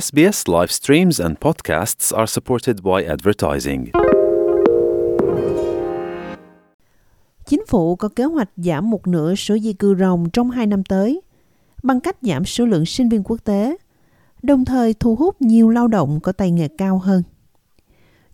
SBS 0.00 0.48
live 0.48 0.66
streams 0.66 1.20
and 1.20 1.36
podcasts 1.40 2.14
are 2.14 2.26
supported 2.26 2.76
by 2.82 3.04
advertising. 3.08 3.84
Chính 7.46 7.66
phủ 7.66 7.96
có 7.96 8.08
kế 8.08 8.24
hoạch 8.24 8.50
giảm 8.56 8.90
một 8.90 9.06
nửa 9.06 9.34
số 9.34 9.58
di 9.58 9.72
cư 9.72 9.94
ròng 9.94 10.30
trong 10.30 10.50
hai 10.50 10.66
năm 10.66 10.84
tới 10.84 11.20
bằng 11.82 12.00
cách 12.00 12.16
giảm 12.22 12.44
số 12.44 12.66
lượng 12.66 12.86
sinh 12.86 13.08
viên 13.08 13.22
quốc 13.24 13.44
tế, 13.44 13.76
đồng 14.42 14.64
thời 14.64 14.94
thu 14.94 15.16
hút 15.16 15.42
nhiều 15.42 15.70
lao 15.70 15.88
động 15.88 16.20
có 16.22 16.32
tay 16.32 16.50
nghề 16.50 16.68
cao 16.78 16.98
hơn. 16.98 17.22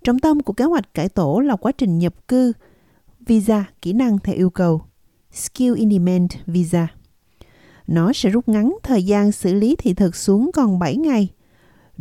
Trọng 0.05 0.19
tâm 0.19 0.41
của 0.41 0.53
kế 0.53 0.65
hoạch 0.65 0.95
cải 0.95 1.09
tổ 1.09 1.41
là 1.41 1.57
quá 1.57 1.73
trình 1.73 1.99
nhập 1.99 2.29
cư, 2.29 2.53
visa, 3.27 3.65
kỹ 3.83 3.93
năng 3.93 4.19
theo 4.19 4.35
yêu 4.35 4.51
cầu, 4.51 4.83
Skill 5.33 5.75
in 5.77 5.91
Demand 5.91 6.31
Visa. 6.47 6.89
Nó 7.87 8.13
sẽ 8.13 8.29
rút 8.29 8.49
ngắn 8.49 8.77
thời 8.83 9.03
gian 9.03 9.33
xử 9.33 9.55
lý 9.55 9.77
thị 9.77 9.95
thực 9.95 10.17
xuống 10.17 10.51
còn 10.55 10.79
7 10.79 10.97
ngày. 10.97 11.29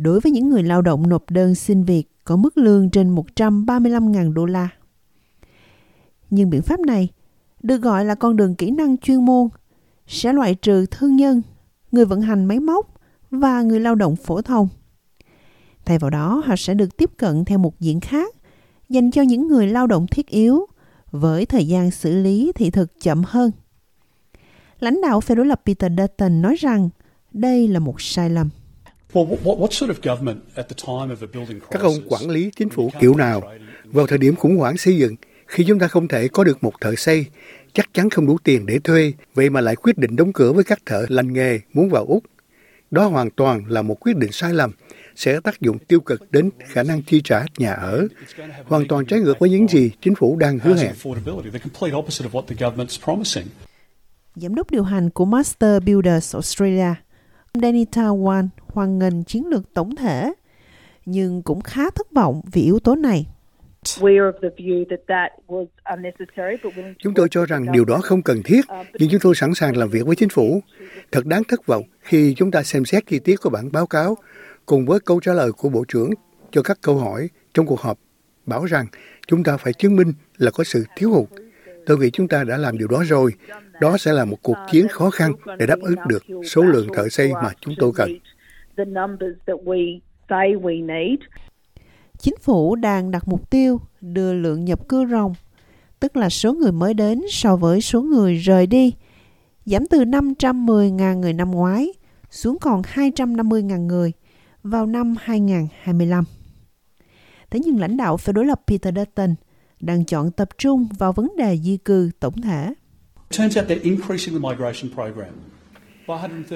Đối 0.02 0.20
với 0.20 0.32
những 0.32 0.48
người 0.48 0.62
lao 0.62 0.82
động 0.82 1.08
nộp 1.08 1.30
đơn 1.30 1.54
xin 1.54 1.84
việc 1.84 2.04
có 2.24 2.36
mức 2.36 2.58
lương 2.58 2.90
trên 2.90 3.14
135.000 3.14 4.32
đô 4.32 4.46
la. 4.46 4.68
Nhưng 6.30 6.50
biện 6.50 6.62
pháp 6.62 6.80
này 6.80 7.08
được 7.62 7.76
gọi 7.76 8.04
là 8.04 8.14
con 8.14 8.36
đường 8.36 8.54
kỹ 8.54 8.70
năng 8.70 8.98
chuyên 8.98 9.24
môn 9.24 9.48
sẽ 10.06 10.32
loại 10.32 10.54
trừ 10.54 10.86
thương 10.86 11.16
nhân, 11.16 11.42
người 11.92 12.04
vận 12.04 12.20
hành 12.20 12.44
máy 12.44 12.60
móc 12.60 13.00
và 13.30 13.62
người 13.62 13.80
lao 13.80 13.94
động 13.94 14.16
phổ 14.16 14.42
thông. 14.42 14.68
Thay 15.84 15.98
vào 15.98 16.10
đó, 16.10 16.42
họ 16.46 16.56
sẽ 16.56 16.74
được 16.74 16.96
tiếp 16.96 17.10
cận 17.16 17.44
theo 17.44 17.58
một 17.58 17.80
diện 17.80 18.00
khác 18.00 18.34
dành 18.88 19.10
cho 19.10 19.22
những 19.22 19.48
người 19.48 19.66
lao 19.66 19.86
động 19.86 20.06
thiết 20.06 20.28
yếu 20.28 20.66
với 21.10 21.46
thời 21.46 21.66
gian 21.66 21.90
xử 21.90 22.22
lý 22.22 22.52
thị 22.54 22.70
thực 22.70 23.00
chậm 23.00 23.22
hơn. 23.26 23.50
Lãnh 24.78 25.00
đạo 25.00 25.20
phe 25.20 25.34
đối 25.34 25.46
lập 25.46 25.62
Peter 25.66 25.92
Dutton 25.98 26.42
nói 26.42 26.56
rằng 26.58 26.88
đây 27.32 27.68
là 27.68 27.78
một 27.78 28.00
sai 28.00 28.30
lầm. 28.30 28.48
Các 31.70 31.82
ông 31.82 31.94
quản 32.08 32.30
lý 32.30 32.50
chính 32.56 32.68
phủ 32.68 32.90
kiểu 33.00 33.14
nào 33.16 33.42
vào 33.84 34.06
thời 34.06 34.18
điểm 34.18 34.36
khủng 34.36 34.56
hoảng 34.56 34.76
xây 34.76 34.96
dựng 34.96 35.16
khi 35.46 35.64
chúng 35.64 35.78
ta 35.78 35.88
không 35.88 36.08
thể 36.08 36.28
có 36.28 36.44
được 36.44 36.64
một 36.64 36.72
thợ 36.80 36.94
xây, 36.94 37.26
chắc 37.72 37.94
chắn 37.94 38.10
không 38.10 38.26
đủ 38.26 38.38
tiền 38.44 38.66
để 38.66 38.78
thuê, 38.78 39.12
vậy 39.34 39.50
mà 39.50 39.60
lại 39.60 39.76
quyết 39.76 39.98
định 39.98 40.16
đóng 40.16 40.32
cửa 40.32 40.52
với 40.52 40.64
các 40.64 40.78
thợ 40.86 41.06
lành 41.08 41.32
nghề 41.32 41.60
muốn 41.72 41.88
vào 41.88 42.04
Úc. 42.04 42.24
Đó 42.90 43.06
hoàn 43.06 43.30
toàn 43.30 43.64
là 43.68 43.82
một 43.82 43.96
quyết 44.00 44.16
định 44.16 44.32
sai 44.32 44.54
lầm, 44.54 44.72
sẽ 45.16 45.40
tác 45.40 45.60
dụng 45.60 45.78
tiêu 45.78 46.00
cực 46.00 46.32
đến 46.32 46.50
khả 46.58 46.82
năng 46.82 47.02
chi 47.02 47.20
trả 47.24 47.44
nhà 47.58 47.72
ở, 47.72 48.08
hoàn 48.64 48.88
toàn 48.88 49.06
trái 49.06 49.20
ngược 49.20 49.38
với 49.38 49.50
những 49.50 49.68
gì 49.68 49.90
chính 50.02 50.14
phủ 50.14 50.36
đang 50.36 50.58
hứa 50.58 50.74
hẹn. 50.74 50.94
Giám 54.34 54.54
đốc 54.54 54.70
điều 54.70 54.82
hành 54.82 55.10
của 55.10 55.24
Master 55.24 55.82
Builders 55.82 56.34
Australia, 56.34 56.94
Danita 57.54 58.02
Wan 58.02 58.48
hoan 58.72 58.98
nghênh 58.98 59.24
chiến 59.24 59.46
lược 59.46 59.74
tổng 59.74 59.96
thể, 59.96 60.32
nhưng 61.06 61.42
cũng 61.42 61.60
khá 61.60 61.90
thất 61.90 62.12
vọng 62.12 62.40
vì 62.52 62.62
yếu 62.62 62.78
tố 62.78 62.94
này. 62.94 63.26
Chúng 66.98 67.14
tôi 67.14 67.28
cho 67.30 67.46
rằng 67.46 67.72
điều 67.72 67.84
đó 67.84 67.98
không 68.02 68.22
cần 68.22 68.42
thiết, 68.44 68.60
nhưng 68.94 69.10
chúng 69.10 69.20
tôi 69.20 69.34
sẵn 69.34 69.54
sàng 69.54 69.76
làm 69.76 69.88
việc 69.88 70.06
với 70.06 70.16
chính 70.16 70.28
phủ. 70.28 70.60
Thật 71.12 71.26
đáng 71.26 71.42
thất 71.44 71.66
vọng 71.66 71.82
khi 72.00 72.34
chúng 72.36 72.50
ta 72.50 72.62
xem 72.62 72.84
xét 72.84 73.06
chi 73.06 73.18
tiết 73.18 73.40
của 73.40 73.50
bản 73.50 73.72
báo 73.72 73.86
cáo 73.86 74.16
cùng 74.66 74.86
với 74.86 75.00
câu 75.00 75.20
trả 75.20 75.32
lời 75.32 75.52
của 75.52 75.68
Bộ 75.68 75.84
trưởng 75.88 76.10
cho 76.50 76.62
các 76.62 76.78
câu 76.80 76.96
hỏi 76.96 77.28
trong 77.54 77.66
cuộc 77.66 77.80
họp 77.80 77.98
bảo 78.46 78.64
rằng 78.64 78.86
chúng 79.26 79.42
ta 79.42 79.56
phải 79.56 79.72
chứng 79.72 79.96
minh 79.96 80.12
là 80.38 80.50
có 80.50 80.64
sự 80.64 80.84
thiếu 80.96 81.10
hụt. 81.10 81.28
Tôi 81.86 81.98
nghĩ 81.98 82.10
chúng 82.10 82.28
ta 82.28 82.44
đã 82.44 82.56
làm 82.56 82.78
điều 82.78 82.88
đó 82.88 83.02
rồi. 83.06 83.32
Đó 83.80 83.96
sẽ 83.98 84.12
là 84.12 84.24
một 84.24 84.36
cuộc 84.42 84.56
chiến 84.70 84.88
khó 84.88 85.10
khăn 85.10 85.32
để 85.58 85.66
đáp 85.66 85.78
ứng 85.80 85.94
được 86.08 86.22
số 86.44 86.62
lượng 86.62 86.88
thợ 86.94 87.08
xây 87.08 87.32
mà 87.32 87.50
chúng 87.60 87.74
tôi 87.78 87.92
cần. 87.94 88.10
Chính 92.18 92.34
phủ 92.40 92.76
đang 92.76 93.10
đặt 93.10 93.28
mục 93.28 93.50
tiêu 93.50 93.80
đưa 94.00 94.32
lượng 94.32 94.64
nhập 94.64 94.88
cư 94.88 95.06
ròng, 95.06 95.34
tức 96.00 96.16
là 96.16 96.28
số 96.28 96.52
người 96.52 96.72
mới 96.72 96.94
đến 96.94 97.20
so 97.30 97.56
với 97.56 97.80
số 97.80 98.02
người 98.02 98.34
rời 98.34 98.66
đi, 98.66 98.94
giảm 99.64 99.86
từ 99.86 100.04
510.000 100.04 101.18
người 101.18 101.32
năm 101.32 101.50
ngoái 101.50 101.92
xuống 102.30 102.58
còn 102.60 102.82
250.000 102.82 103.86
người 103.86 104.12
vào 104.62 104.86
năm 104.86 105.14
2025. 105.20 106.24
Thế 107.50 107.60
nhưng 107.64 107.80
lãnh 107.80 107.96
đạo 107.96 108.16
phe 108.16 108.32
đối 108.32 108.46
lập 108.46 108.60
Peter 108.66 108.94
Dutton 108.96 109.34
đang 109.80 110.04
chọn 110.04 110.30
tập 110.30 110.48
trung 110.58 110.88
vào 110.98 111.12
vấn 111.12 111.32
đề 111.36 111.58
di 111.58 111.76
cư 111.76 112.10
tổng 112.20 112.40
thể. 112.40 112.74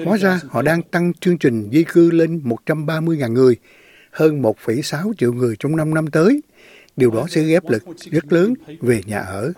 Hóa 0.05 0.17
ra 0.17 0.39
họ 0.49 0.61
đang 0.61 0.81
tăng 0.81 1.13
chương 1.13 1.37
trình 1.37 1.69
di 1.71 1.83
cư 1.83 2.11
lên 2.11 2.41
130.000 2.65 3.31
người, 3.31 3.55
hơn 4.11 4.41
1,6 4.41 5.13
triệu 5.17 5.33
người 5.33 5.55
trong 5.59 5.75
5 5.75 5.93
năm 5.93 6.07
tới. 6.07 6.41
Điều 6.95 7.11
đó 7.11 7.25
sẽ 7.29 7.43
ghép 7.43 7.69
lực 7.69 7.83
rất 8.11 8.33
lớn 8.33 8.53
về 8.81 9.01
nhà 9.05 9.19
ở. 9.19 9.53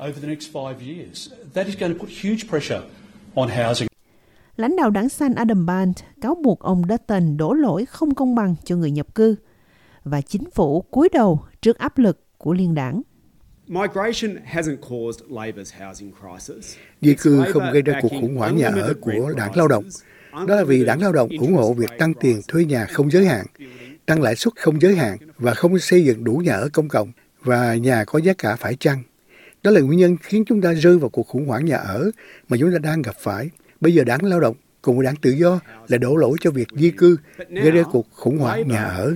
Lãnh 4.57 4.75
đạo 4.75 4.89
đảng 4.89 5.09
xanh 5.09 5.35
Adam 5.35 5.65
Band 5.65 5.97
cáo 6.21 6.35
buộc 6.35 6.59
ông 6.59 6.81
Dutton 6.89 7.37
đổ 7.37 7.53
lỗi 7.53 7.85
không 7.85 8.15
công 8.15 8.35
bằng 8.35 8.55
cho 8.63 8.75
người 8.75 8.91
nhập 8.91 9.15
cư 9.15 9.35
và 10.03 10.21
chính 10.21 10.49
phủ 10.51 10.81
cúi 10.81 11.09
đầu 11.13 11.39
trước 11.61 11.77
áp 11.77 11.97
lực 11.97 12.37
của 12.37 12.53
liên 12.53 12.75
đảng. 12.75 13.01
Di 17.01 17.15
cư 17.15 17.43
không 17.53 17.63
gây 17.73 17.81
ra 17.81 17.99
cuộc 18.01 18.09
khủng 18.21 18.35
hoảng 18.35 18.57
nhà 18.57 18.67
ở 18.67 18.93
của 19.01 19.33
đảng 19.37 19.55
lao 19.55 19.67
động. 19.67 19.83
Đó 20.31 20.55
là 20.55 20.63
vì 20.63 20.85
đảng 20.85 21.01
lao 21.01 21.11
động 21.11 21.29
ủng 21.39 21.53
hộ 21.53 21.73
việc 21.73 21.89
tăng 21.99 22.13
tiền 22.13 22.41
thuê 22.47 22.65
nhà 22.65 22.85
không 22.85 23.11
giới 23.11 23.25
hạn, 23.25 23.45
tăng 24.05 24.21
lãi 24.21 24.35
suất 24.35 24.53
không 24.55 24.81
giới 24.81 24.95
hạn 24.95 25.17
và 25.37 25.53
không 25.53 25.79
xây 25.79 26.05
dựng 26.05 26.23
đủ 26.23 26.33
nhà 26.33 26.53
ở 26.53 26.69
công 26.73 26.87
cộng 26.87 27.11
và 27.43 27.75
nhà 27.75 28.05
có 28.05 28.19
giá 28.19 28.33
cả 28.37 28.55
phải 28.55 28.75
chăng. 28.75 29.03
Đó 29.63 29.71
là 29.71 29.81
nguyên 29.81 29.99
nhân 29.99 30.17
khiến 30.21 30.43
chúng 30.47 30.61
ta 30.61 30.73
rơi 30.73 30.97
vào 30.97 31.09
cuộc 31.09 31.27
khủng 31.27 31.45
hoảng 31.45 31.65
nhà 31.65 31.77
ở 31.77 32.11
mà 32.49 32.57
chúng 32.59 32.71
ta 32.71 32.77
đang 32.79 33.01
gặp 33.01 33.15
phải. 33.19 33.49
Bây 33.81 33.93
giờ 33.93 34.03
đảng 34.03 34.25
lao 34.25 34.39
động 34.39 34.55
cùng 34.81 34.97
với 34.97 35.05
đảng 35.05 35.15
tự 35.15 35.31
do 35.31 35.59
là 35.87 35.97
đổ 35.97 36.15
lỗi 36.15 36.37
cho 36.41 36.51
việc 36.51 36.67
di 36.71 36.91
cư 36.91 37.17
gây 37.49 37.71
ra 37.71 37.83
cuộc 37.91 38.07
khủng 38.11 38.37
hoảng 38.37 38.67
nhà 38.67 38.83
ở. 38.83 39.15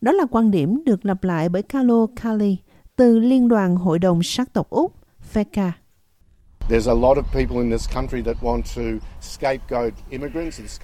Đó 0.00 0.12
là 0.12 0.24
quan 0.30 0.50
điểm 0.50 0.84
được 0.84 1.06
lặp 1.06 1.24
lại 1.24 1.48
bởi 1.48 1.62
Carlo 1.62 2.06
Kelly 2.22 2.56
từ 2.96 3.18
Liên 3.18 3.48
đoàn 3.48 3.76
Hội 3.76 3.98
đồng 3.98 4.22
sắc 4.22 4.52
tộc 4.52 4.70
Úc, 4.70 4.92
FECA. 5.32 5.70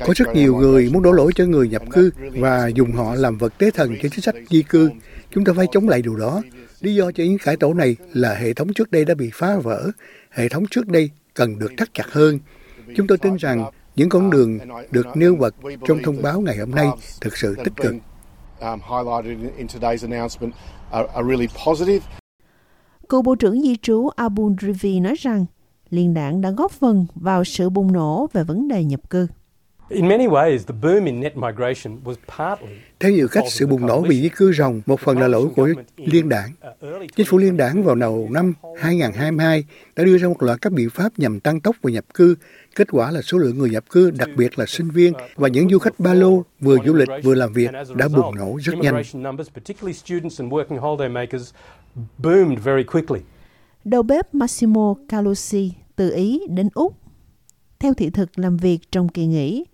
Có 0.06 0.14
rất 0.16 0.28
nhiều 0.34 0.56
người 0.56 0.90
muốn 0.92 1.02
đổ 1.02 1.12
lỗi 1.12 1.32
cho 1.34 1.46
người 1.46 1.68
nhập 1.68 1.82
cư 1.90 2.10
và 2.32 2.68
dùng 2.68 2.92
họ 2.92 3.14
làm 3.14 3.38
vật 3.38 3.58
tế 3.58 3.70
thần 3.70 3.96
cho 4.02 4.08
chính 4.08 4.20
sách 4.20 4.34
di 4.50 4.62
cư. 4.62 4.90
Chúng 5.30 5.44
ta 5.44 5.52
phải 5.56 5.66
chống 5.72 5.88
lại 5.88 6.02
điều 6.02 6.16
đó. 6.16 6.42
Lý 6.80 6.94
do 6.94 7.12
cho 7.12 7.24
những 7.24 7.38
cải 7.38 7.56
tổ 7.56 7.74
này 7.74 7.96
là 8.12 8.34
hệ 8.34 8.54
thống 8.54 8.72
trước 8.74 8.90
đây 8.90 9.04
đã 9.04 9.14
bị 9.14 9.30
phá 9.34 9.56
vỡ. 9.56 9.90
Hệ 10.30 10.48
thống 10.48 10.64
trước 10.70 10.86
đây 10.86 11.10
cần 11.34 11.58
được 11.58 11.72
thắt 11.76 11.94
chặt 11.94 12.06
hơn. 12.10 12.38
Chúng 12.96 13.06
tôi 13.06 13.18
tin 13.18 13.36
rằng 13.36 13.70
những 13.98 14.08
con 14.08 14.30
đường 14.30 14.58
được 14.90 15.06
nêu 15.14 15.36
bật 15.36 15.54
trong 15.86 15.98
thông 16.04 16.22
báo 16.22 16.40
ngày 16.40 16.56
hôm 16.56 16.70
nay 16.70 16.88
thực 17.20 17.36
sự 17.36 17.56
tích 17.64 17.76
cực. 17.76 17.94
Cựu 23.08 23.22
Bộ 23.22 23.34
trưởng 23.34 23.62
Di 23.62 23.76
trú 23.82 24.08
Abul 24.08 24.52
Rivi 24.60 25.00
nói 25.00 25.14
rằng 25.18 25.46
liên 25.90 26.14
đảng 26.14 26.40
đã 26.40 26.50
góp 26.50 26.72
phần 26.72 27.06
vào 27.14 27.44
sự 27.44 27.70
bùng 27.70 27.92
nổ 27.92 28.26
về 28.32 28.44
vấn 28.44 28.68
đề 28.68 28.84
nhập 28.84 29.10
cư. 29.10 29.26
Theo 33.00 33.10
nhiều 33.12 33.28
cách, 33.28 33.44
sự 33.48 33.66
bùng 33.66 33.86
nổ 33.86 34.00
vì 34.00 34.22
di 34.22 34.28
cư 34.28 34.52
ròng 34.52 34.80
một 34.86 35.00
phần 35.00 35.18
là 35.18 35.28
lỗi 35.28 35.48
của 35.56 35.68
liên 35.96 36.28
đảng. 36.28 36.50
Chính 37.16 37.26
phủ 37.26 37.38
liên 37.38 37.56
đảng 37.56 37.82
vào 37.82 37.94
đầu 37.94 38.28
năm 38.30 38.52
2022 38.78 39.64
đã 39.96 40.04
đưa 40.04 40.18
ra 40.18 40.28
một 40.28 40.42
loạt 40.42 40.60
các 40.62 40.72
biện 40.72 40.90
pháp 40.90 41.12
nhằm 41.16 41.40
tăng 41.40 41.60
tốc 41.60 41.76
về 41.82 41.92
nhập 41.92 42.04
cư. 42.14 42.36
Kết 42.76 42.88
quả 42.90 43.10
là 43.10 43.22
số 43.22 43.38
lượng 43.38 43.58
người 43.58 43.70
nhập 43.70 43.84
cư, 43.90 44.10
đặc 44.10 44.28
biệt 44.36 44.58
là 44.58 44.66
sinh 44.66 44.90
viên 44.90 45.12
và 45.36 45.48
những 45.48 45.68
du 45.68 45.78
khách 45.78 46.00
ba 46.00 46.14
lô 46.14 46.42
vừa 46.60 46.76
du 46.86 46.94
lịch 46.94 47.08
vừa 47.22 47.34
làm 47.34 47.52
việc 47.52 47.70
đã 47.94 48.08
bùng 48.08 48.34
nổ 48.34 48.58
rất 48.62 48.74
nhanh. 48.78 49.02
Đầu 53.84 54.02
bếp 54.02 54.34
Massimo 54.34 54.94
Calusi 55.08 55.72
từ 55.96 56.14
Ý 56.14 56.40
đến 56.48 56.68
Úc 56.74 56.94
theo 57.78 57.94
thị 57.94 58.10
thực 58.10 58.38
làm 58.38 58.56
việc 58.56 58.78
trong 58.92 59.08
kỳ 59.08 59.26
nghỉ 59.26 59.64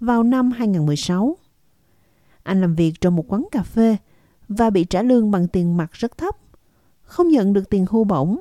vào 0.00 0.22
năm 0.22 0.50
2016. 0.50 1.36
Anh 2.42 2.60
làm 2.60 2.74
việc 2.74 2.92
trong 3.00 3.16
một 3.16 3.32
quán 3.32 3.46
cà 3.50 3.62
phê 3.62 3.96
và 4.48 4.70
bị 4.70 4.84
trả 4.84 5.02
lương 5.02 5.30
bằng 5.30 5.48
tiền 5.48 5.76
mặt 5.76 5.92
rất 5.92 6.18
thấp, 6.18 6.36
không 7.02 7.28
nhận 7.28 7.52
được 7.52 7.70
tiền 7.70 7.86
hưu 7.90 8.04
bổng. 8.04 8.38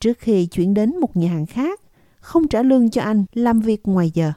Trước 0.00 0.18
khi 0.18 0.46
chuyển 0.46 0.74
đến 0.74 1.00
một 1.00 1.16
nhà 1.16 1.30
hàng 1.30 1.46
khác, 1.46 1.80
không 2.20 2.48
trả 2.48 2.62
lương 2.62 2.90
cho 2.90 3.02
anh 3.02 3.24
làm 3.34 3.60
việc 3.60 3.80
ngoài 3.84 4.10
giờ. 4.14 4.32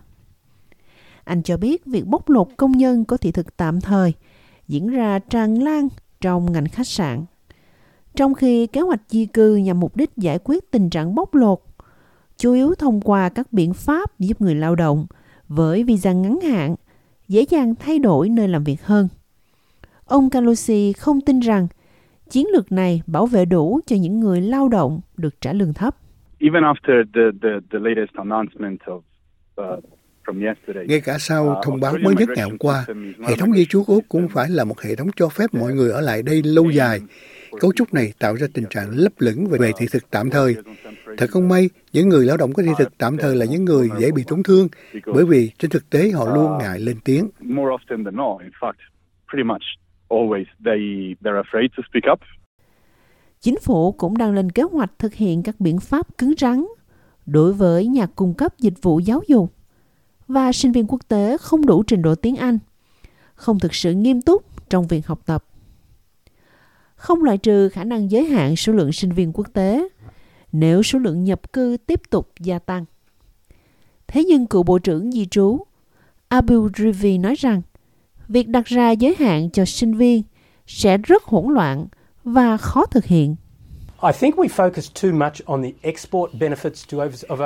Anh 1.23 1.43
cho 1.43 1.57
biết 1.57 1.85
việc 1.85 2.05
bóc 2.05 2.29
lột 2.29 2.47
công 2.57 2.71
nhân 2.71 3.05
có 3.05 3.17
thị 3.17 3.31
thực 3.31 3.57
tạm 3.57 3.81
thời 3.81 4.13
diễn 4.67 4.87
ra 4.87 5.19
tràn 5.19 5.63
lan 5.63 5.87
trong 6.21 6.51
ngành 6.51 6.67
khách 6.67 6.87
sạn. 6.87 7.25
Trong 8.15 8.33
khi 8.33 8.67
kế 8.67 8.81
hoạch 8.81 9.01
di 9.09 9.25
cư 9.25 9.55
nhằm 9.55 9.79
mục 9.79 9.95
đích 9.95 10.17
giải 10.17 10.39
quyết 10.43 10.71
tình 10.71 10.89
trạng 10.89 11.15
bóc 11.15 11.35
lột, 11.35 11.59
chủ 12.37 12.53
yếu 12.53 12.75
thông 12.75 13.01
qua 13.01 13.29
các 13.29 13.53
biện 13.53 13.73
pháp 13.73 14.19
giúp 14.19 14.41
người 14.41 14.55
lao 14.55 14.75
động 14.75 15.07
với 15.47 15.83
visa 15.83 16.11
ngắn 16.11 16.39
hạn 16.41 16.75
dễ 17.27 17.45
dàng 17.49 17.75
thay 17.75 17.99
đổi 17.99 18.29
nơi 18.29 18.47
làm 18.47 18.63
việc 18.63 18.83
hơn. 18.83 19.07
Ông 20.05 20.29
Calusi 20.29 20.93
không 20.93 21.21
tin 21.21 21.39
rằng 21.39 21.67
chiến 22.29 22.47
lược 22.53 22.71
này 22.71 23.01
bảo 23.07 23.25
vệ 23.25 23.45
đủ 23.45 23.79
cho 23.85 23.95
những 23.95 24.19
người 24.19 24.41
lao 24.41 24.69
động 24.69 25.01
được 25.17 25.41
trả 25.41 25.53
lương 25.53 25.73
thấp. 25.73 25.95
Even 26.39 26.63
after 26.63 27.03
the, 27.13 27.21
the, 27.41 27.49
the 27.71 27.79
latest 27.79 28.13
announcement 28.13 28.79
of 28.85 29.01
uh, 29.77 29.83
ngay 30.87 31.01
cả 31.01 31.17
sau 31.19 31.47
uh, 31.47 31.65
thông 31.65 31.79
báo 31.79 31.95
mới 32.01 32.15
nhất 32.15 32.29
ngày 32.35 32.45
hôm 32.45 32.57
qua, 32.57 32.85
hệ 33.27 33.35
thống 33.35 33.53
di 33.53 33.65
trú 33.65 33.83
Úc 33.87 34.03
cũng 34.09 34.27
phải 34.27 34.49
là 34.49 34.63
một 34.63 34.81
hệ 34.81 34.95
thống 34.95 35.07
cho 35.15 35.29
phép 35.29 35.53
mọi 35.53 35.73
người 35.73 35.91
ở 35.91 36.01
lại 36.01 36.23
đây 36.23 36.43
lâu 36.43 36.69
dài. 36.69 36.99
Cấu 37.59 37.73
trúc 37.75 37.93
này 37.93 38.13
tạo 38.19 38.35
ra 38.35 38.47
tình 38.53 38.65
trạng 38.69 38.89
lấp 38.91 39.11
lửng 39.19 39.47
về 39.47 39.71
thị 39.77 39.85
thực 39.91 40.09
tạm 40.11 40.29
thời. 40.29 40.55
Thật 41.17 41.29
không 41.29 41.49
may, 41.49 41.69
những 41.93 42.09
người 42.09 42.25
lao 42.25 42.37
động 42.37 42.53
có 42.53 42.63
thị 42.63 42.71
thực 42.77 42.97
tạm 42.97 43.17
thời 43.17 43.35
là 43.35 43.45
những 43.45 43.65
người 43.65 43.89
dễ 43.99 44.11
bị 44.11 44.23
tổn 44.27 44.43
thương, 44.43 44.67
bởi 45.05 45.25
vì 45.25 45.51
trên 45.57 45.71
thực 45.71 45.89
tế 45.89 46.11
họ 46.11 46.35
luôn 46.35 46.57
ngại 46.57 46.79
lên 46.79 46.97
tiếng. 47.05 47.29
Chính 53.39 53.59
phủ 53.59 53.91
cũng 53.91 54.17
đang 54.17 54.33
lên 54.33 54.51
kế 54.51 54.63
hoạch 54.63 54.91
thực 54.99 55.13
hiện 55.13 55.43
các 55.43 55.59
biện 55.59 55.79
pháp 55.79 56.17
cứng 56.17 56.33
rắn 56.37 56.65
đối 57.25 57.53
với 57.53 57.87
nhà 57.87 58.05
cung 58.15 58.33
cấp 58.33 58.59
dịch 58.59 58.81
vụ 58.81 58.99
giáo 58.99 59.21
dục 59.27 59.53
và 60.27 60.51
sinh 60.51 60.71
viên 60.71 60.87
quốc 60.87 61.01
tế 61.07 61.37
không 61.37 61.65
đủ 61.65 61.83
trình 61.83 62.01
độ 62.01 62.15
tiếng 62.15 62.35
Anh, 62.35 62.59
không 63.35 63.59
thực 63.59 63.73
sự 63.75 63.93
nghiêm 63.93 64.21
túc 64.21 64.69
trong 64.69 64.87
việc 64.87 65.07
học 65.07 65.19
tập. 65.25 65.45
Không 66.95 67.23
loại 67.23 67.37
trừ 67.37 67.69
khả 67.69 67.83
năng 67.83 68.11
giới 68.11 68.25
hạn 68.25 68.55
số 68.55 68.73
lượng 68.73 68.91
sinh 68.91 69.11
viên 69.11 69.31
quốc 69.33 69.47
tế 69.53 69.87
nếu 70.51 70.83
số 70.83 70.99
lượng 70.99 71.23
nhập 71.23 71.53
cư 71.53 71.77
tiếp 71.85 72.01
tục 72.09 72.31
gia 72.39 72.59
tăng. 72.59 72.85
Thế 74.07 74.23
nhưng 74.23 74.47
cựu 74.47 74.63
Bộ 74.63 74.79
trưởng 74.79 75.11
Di 75.11 75.25
trú 75.25 75.59
Abu 76.27 76.69
Rivi 76.77 77.17
nói 77.17 77.35
rằng 77.35 77.61
việc 78.27 78.47
đặt 78.47 78.65
ra 78.65 78.91
giới 78.91 79.15
hạn 79.19 79.49
cho 79.49 79.65
sinh 79.65 79.93
viên 79.93 80.23
sẽ 80.67 80.97
rất 80.97 81.23
hỗn 81.23 81.53
loạn 81.53 81.87
và 82.23 82.57
khó 82.57 82.85
thực 82.85 83.05
hiện. 83.05 83.35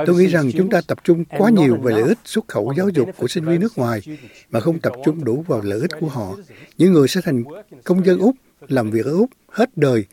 Tôi 0.06 0.16
nghĩ 0.16 0.28
rằng 0.28 0.52
chúng 0.58 0.70
ta 0.70 0.82
tập 0.88 0.98
trung 1.04 1.26
quá 1.26 1.50
nhiều 1.50 1.76
về 1.76 1.92
lợi 1.92 2.04
ích 2.04 2.18
xuất 2.26 2.48
khẩu 2.48 2.74
giáo 2.78 2.90
dục 2.90 3.10
của 3.18 3.28
sinh 3.28 3.46
viên 3.46 3.60
nước 3.60 3.78
ngoài 3.78 4.02
mà 4.50 4.60
không 4.60 4.80
tập 4.80 4.94
trung 5.06 5.24
đủ 5.24 5.44
vào 5.48 5.62
lợi 5.62 5.80
ích 5.80 5.92
của 6.00 6.08
họ. 6.08 6.36
Những 6.78 6.94
người 6.94 7.08
sẽ 7.08 7.22
thành 7.24 7.44
công 7.84 8.06
dân 8.06 8.20
Úc, 8.20 8.36
làm 8.68 8.92
việc 8.92 9.06
ở 9.06 9.12
Úc 9.12 9.30
hết 9.52 9.78
đời, 9.78 10.06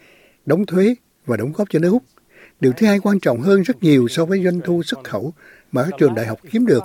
đóng 0.47 0.67
thuế 0.67 0.95
và 1.27 1.37
đóng 1.37 1.53
góp 1.53 1.69
cho 1.71 1.79
nước 1.79 1.91
Úc. 1.91 2.03
Điều 2.61 2.73
thứ 2.77 2.87
hai 2.87 2.99
quan 2.99 3.21
trọng 3.21 3.41
hơn 3.41 3.63
rất 3.63 3.83
nhiều 3.83 4.09
so 4.09 4.25
với 4.25 4.45
doanh 4.45 4.61
thu 4.61 4.83
xuất 4.83 5.05
khẩu 5.05 5.33
mà 5.73 5.83
các 5.83 5.93
trường 5.99 6.15
đại 6.15 6.27
học 6.27 6.39
kiếm 6.51 6.67
được. 6.67 6.83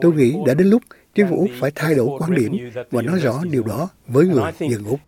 Tôi 0.00 0.12
nghĩ 0.14 0.36
đã 0.46 0.54
đến 0.54 0.66
lúc 0.66 0.82
chính 1.14 1.26
phủ 1.30 1.36
Úc 1.36 1.50
phải 1.60 1.70
thay 1.74 1.94
đổi 1.94 2.08
quan 2.18 2.34
điểm 2.34 2.70
và 2.90 3.02
nói 3.02 3.18
rõ 3.18 3.42
điều 3.50 3.62
đó 3.62 3.88
với 4.06 4.26
người 4.26 4.52
dân 4.58 4.84
Úc. 4.84 5.00